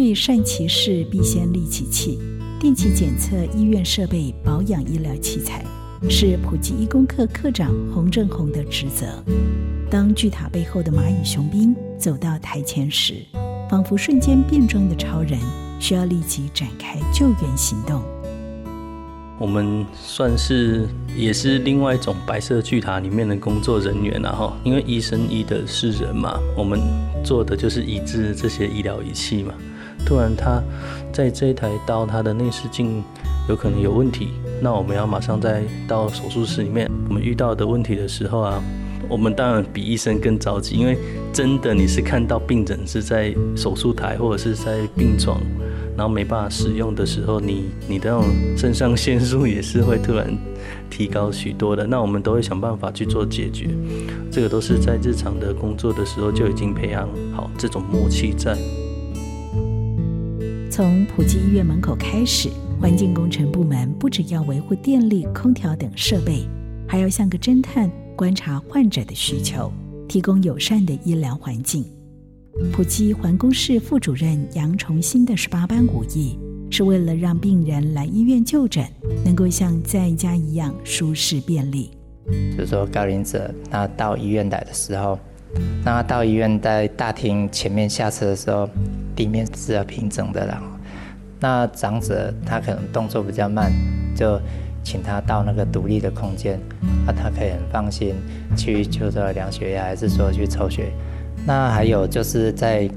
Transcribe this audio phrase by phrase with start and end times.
[0.00, 2.18] 欲善其事，必先利其器。
[2.58, 5.64] 定期检测医院设备，保养医疗器材，
[6.08, 9.06] 是普及医工课课长洪正宏的职责。
[9.90, 13.16] 当巨塔背后的蚂蚁雄兵走到台前时，
[13.68, 15.38] 仿佛瞬间变装的超人，
[15.78, 18.02] 需要立即展开救援行动。
[19.38, 26.80] 我们算是也是另外一种白色巨塔里面的工作人员然后，因为医生医的是人嘛，我们
[27.24, 29.52] 做的就是医治这些医疗仪器嘛。
[30.04, 30.62] 突然他
[31.12, 33.02] 在这一台刀，他的内视镜
[33.48, 34.28] 有可能有问题，
[34.60, 36.90] 那我们要马上再到手术室里面。
[37.08, 38.62] 我们遇到的问题的时候啊，
[39.08, 40.96] 我们当然比医生更着急，因为
[41.32, 45.40] 真的你是看到病人是在手术台或者是在病床。
[45.94, 48.26] 然后没办法使用的时候，你你的那种
[48.56, 50.26] 肾上腺素也是会突然
[50.88, 51.86] 提高许多的。
[51.86, 53.68] 那我们都会想办法去做解决，
[54.30, 58.56] 这个都是在日常的工作的时候就已经培养好这种默契在。
[60.72, 62.48] 从普及医院门口开始，
[62.80, 66.48] 环境工程部门不只要维护电力、空调等设备，
[66.88, 69.70] 还要像个侦探观察患者的需求，
[70.08, 71.84] 提供友善的医疗环境。
[72.72, 76.38] 普济环工室副主任杨崇新的十八般武艺，
[76.70, 78.82] 是为了让病人来医院就诊
[79.26, 81.90] 能够像在家一样舒适便利。
[82.56, 85.18] 就是说，高龄者那到医院来的时候，
[85.84, 88.66] 那到医院在大厅前面下车的时候，
[89.14, 90.62] 地面是要平整的啦。
[91.40, 93.72] 那长者他可能动作比较慢，
[94.14, 94.40] 就
[94.84, 96.58] 请他到那个独立的空间，
[97.06, 98.14] 那他可以很放心
[98.56, 100.92] 去就说量血压，还是说去抽血。
[101.44, 102.88] 那还有就是在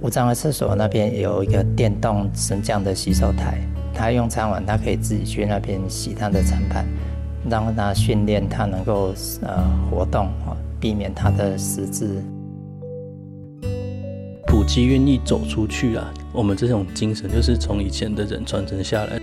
[0.00, 3.58] 无障碍厕所那边有一个电动升降的洗手台，
[3.92, 6.86] 他用餐完他可以自己去那边洗他的餐盘，
[7.48, 10.30] 让他训练他能够呃活动
[10.80, 12.22] 避免他的失智。
[14.62, 19.20] 普及愿意走出去啊，我们这种精神就是从以前的人传承下来。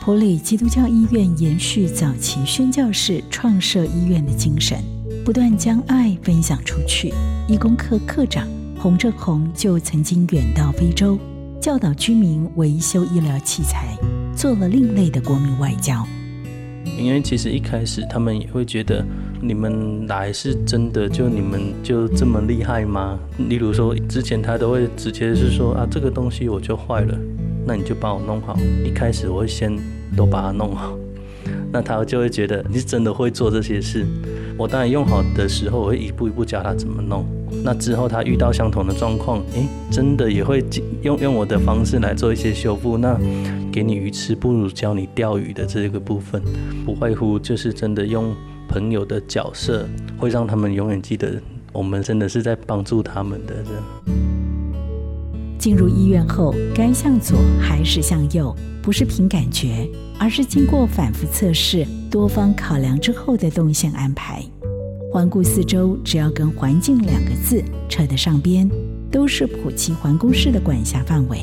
[0.00, 4.78] 普里基督教医院延续早期宣教士创设医院的精神。
[5.24, 7.12] 不断将爱分享出去。
[7.48, 8.46] 义工课课长
[8.78, 11.18] 洪正宏就曾经远到非洲，
[11.60, 13.96] 教导居民维修医疗器材，
[14.36, 16.06] 做了另类的国民外交。
[16.96, 19.04] 因为其实一开始他们也会觉得，
[19.42, 23.18] 你们来是真的，就你们就这么厉害吗？
[23.48, 27.18] 例如说，之前他都会直接是说啊，这个东西我就坏了，
[27.66, 28.56] 那你就帮我弄好。
[28.84, 29.74] 一开始我会先
[30.16, 30.94] 都把它弄好，
[31.72, 34.06] 那他就会觉得你是真的会做这些事。
[34.58, 37.24] 我当然用好的时候，我会一步一步教他怎么弄。
[37.64, 40.62] 那之后他遇到相同的状况，诶，真的也会
[41.02, 42.98] 用用我的方式来做一些修复。
[42.98, 43.18] 那
[43.72, 46.42] 给你鱼吃，不如教你钓鱼的这个部分，
[46.84, 48.34] 不外乎就是真的用
[48.70, 49.84] 朋友的角色，
[50.16, 51.42] 会让他们永远记得
[51.72, 53.54] 我们真的是在帮助他们的。
[53.56, 53.64] 人。
[55.58, 59.88] 进入医院后，该向左还是向右，不是凭感觉。
[60.20, 64.40] 而是经过反复测试、多方考量之后的动线安排。
[65.10, 68.70] 环顾四周，只要跟“环境”两个字扯得上边，
[69.10, 71.40] 都是普奇环工室的管辖范围。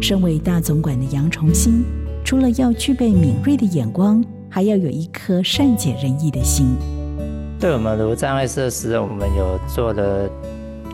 [0.00, 1.84] 身为大总管的杨崇新，
[2.24, 6.76] 除了要具备敏锐的眼光，还要有一颗善解人意的心。
[7.58, 10.30] 对我们无障碍设施，我们有做了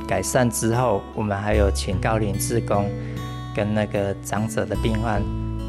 [0.09, 2.89] 改善之后，我们还有请高龄职工
[3.55, 5.23] 跟那个长者的病患。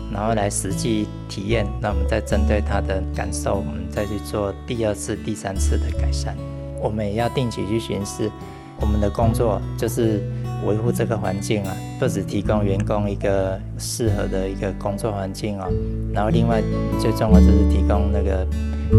[0.09, 6.34] 然后来实际体验，那我们再针对他的感受，我们再去做第二次、第三次的改善。
[6.81, 8.31] 我们也要定期去巡视，
[8.80, 10.24] 我们的工作就是
[10.66, 15.67] 维护这个环境啊，不只提供员工一个适合的一个工作环境哦，
[16.13, 16.61] 然后另外
[16.99, 18.45] 最重要就是提供那个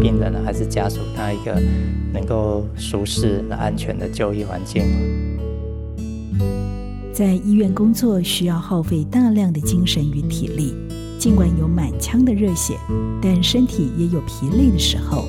[0.01, 1.61] 病人还是家属他一个
[2.13, 4.83] 能够舒适、安全的就医环境。
[7.13, 10.75] 在医院工作需要耗费大量的精神与体力。
[11.19, 12.75] 尽管有满腔的热血，
[13.23, 15.25] 但身体也有疲累的时候。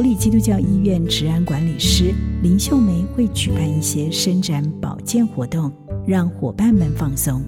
[0.00, 2.10] 普里基督教医院治安管理师
[2.42, 5.70] 林秀梅会举办一些伸展保健活动，
[6.06, 7.42] 让伙伴们放松。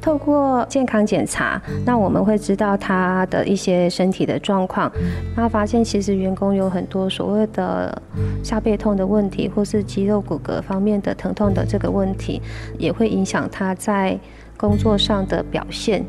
[0.00, 4.88] 透过健康检查，那我们会知道他的一些身体的状况。
[5.36, 8.00] 那发现其实员工有很多所谓的
[8.44, 12.40] 下背痛的问题，或是肌肉骨骼方面的疼痛的这个问题，
[12.78, 14.16] 也会影响他在。
[14.64, 16.02] 工作上的表现，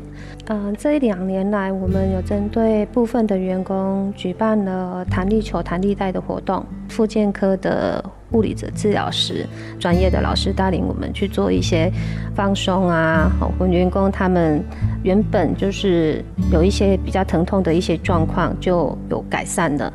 [0.46, 6.64] 嗯，这一两年来，我们有针对部分的员工举办了弹力球、弹力带的活动。
[6.88, 9.44] 复健科的物理者治疗师，
[9.78, 11.92] 专业的老师带领我们去做一些
[12.34, 13.30] 放松啊。
[13.58, 14.64] 我们员工他们
[15.02, 19.92] 原本就是有一些比较疼痛的一些状况，就有改善了。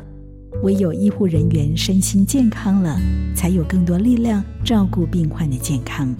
[0.62, 2.96] 唯有医护人员身心健康了，
[3.34, 6.14] 才有更多力量照顾病患的健康。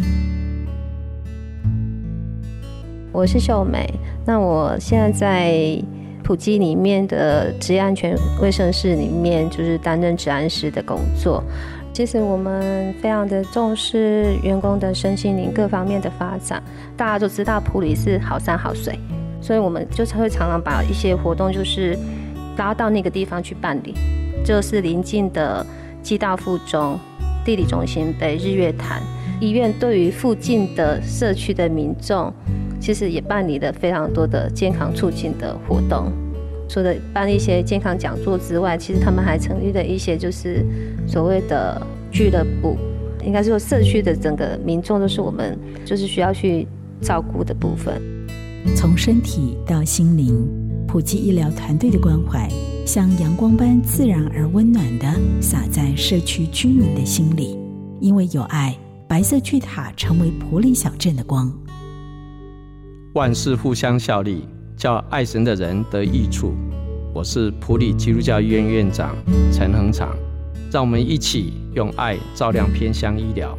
[3.12, 3.86] 我是秀美。
[4.24, 5.82] 那我现在在
[6.22, 11.44] 普基里面的职业安全卫生室里面，就是担任治安师的工作。
[11.92, 16.62] 其实我们非常的重视员工的身心灵各方面的发展。
[16.96, 18.98] 大家都知道普里是好山好水，
[19.42, 21.98] 所以我们就会常常把一些活动就是
[22.56, 23.94] 拉到那个地方去办理。
[24.42, 25.64] 就是临近的
[26.02, 26.98] 基大附中、
[27.44, 29.02] 地理中心、北日月潭
[29.38, 32.32] 医院，对于附近的社区的民众，
[32.82, 36.12] 其实也办理了非常多的健康促进的活动。
[36.68, 40.66] 除了办一些健康讲座之外，其实他们还成立了一些就是
[41.06, 41.80] 所谓的
[42.10, 42.76] 俱乐部，
[43.24, 46.66] 应该说社区的整个民众都是我们就是需要去
[47.00, 48.02] 照顾的部分。
[48.74, 50.44] 从身体到心灵，
[50.88, 52.48] 普及医疗团队的关怀，
[52.84, 55.06] 像阳光般自然而温暖的
[55.40, 57.56] 洒在社区居民的心里。
[58.00, 58.76] 因为有爱，
[59.06, 61.52] 白色巨塔成为普里小镇的光。
[63.14, 64.46] 万事互相效力。
[64.74, 66.54] 叫爱神的人得益处。
[67.14, 69.14] 我是普里基督教医院院长
[69.52, 70.16] 陈恒长，
[70.72, 73.56] 让我们一起用爱照亮偏乡医疗。